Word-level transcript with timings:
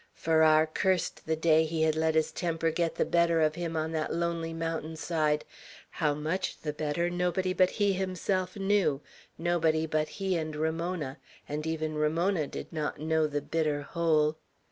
Farrar 0.15 0.65
cursed 0.65 1.27
the 1.27 1.35
day 1.35 1.63
he 1.63 1.83
had 1.83 1.95
let 1.95 2.15
his 2.15 2.31
temper 2.31 2.71
get 2.71 2.95
the 2.95 3.05
better 3.05 3.39
of 3.39 3.53
him 3.53 3.77
on 3.77 3.91
that 3.91 4.11
lonely 4.11 4.51
mountainside; 4.51 5.45
how 5.91 6.15
much 6.15 6.59
the 6.61 6.73
better, 6.73 7.07
nobody 7.07 7.53
but 7.53 7.69
he 7.69 7.93
himself 7.93 8.57
knew, 8.57 9.01
nobody 9.37 9.85
but 9.85 10.09
he 10.17 10.35
and 10.35 10.55
Ramona: 10.55 11.19
and 11.47 11.67
even 11.67 11.93
Ramona 11.93 12.47
did 12.47 12.73
not 12.73 12.99
know 12.99 13.27
the 13.27 13.41
bitter 13.43 13.83
whole. 13.83 14.37